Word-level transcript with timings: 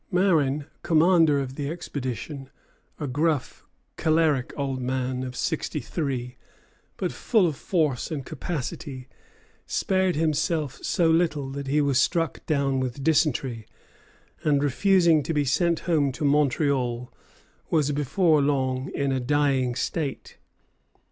Marin, 0.09 0.65
commander 0.81 1.39
of 1.39 1.53
the 1.53 1.69
expedition, 1.69 2.49
a 2.99 3.05
gruff, 3.05 3.63
choleric 3.97 4.51
old 4.57 4.81
man 4.81 5.21
of 5.21 5.35
sixty 5.35 5.79
three, 5.79 6.37
but 6.97 7.11
full 7.11 7.45
of 7.45 7.55
force 7.55 8.09
and 8.09 8.25
capacity, 8.25 9.07
spared 9.67 10.15
himself 10.15 10.79
so 10.81 11.07
little 11.07 11.51
that 11.51 11.67
he 11.67 11.79
was 11.81 12.01
struck 12.01 12.43
down 12.47 12.79
with 12.79 13.03
dysentery, 13.03 13.67
and, 14.43 14.63
refusing 14.63 15.21
to 15.21 15.35
be 15.35 15.45
sent 15.45 15.81
home 15.81 16.11
to 16.11 16.25
Montreal, 16.25 17.13
was 17.69 17.91
before 17.91 18.41
long 18.41 18.89
in 18.95 19.11
a 19.11 19.19
dying 19.19 19.75
state. 19.75 20.39